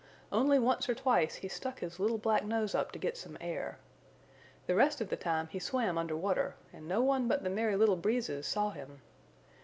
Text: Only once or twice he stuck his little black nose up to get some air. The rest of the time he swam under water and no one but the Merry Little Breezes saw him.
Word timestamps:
Only 0.31 0.57
once 0.57 0.89
or 0.89 0.95
twice 0.95 1.35
he 1.35 1.47
stuck 1.47 1.77
his 1.79 1.99
little 1.99 2.17
black 2.17 2.43
nose 2.43 2.73
up 2.73 2.91
to 2.93 2.97
get 2.97 3.17
some 3.17 3.37
air. 3.39 3.77
The 4.65 4.73
rest 4.73 4.99
of 4.99 5.09
the 5.09 5.15
time 5.15 5.45
he 5.51 5.59
swam 5.59 5.95
under 5.95 6.17
water 6.17 6.55
and 6.73 6.87
no 6.87 7.03
one 7.03 7.27
but 7.27 7.43
the 7.43 7.51
Merry 7.51 7.75
Little 7.75 7.97
Breezes 7.97 8.47
saw 8.47 8.71
him. 8.71 9.03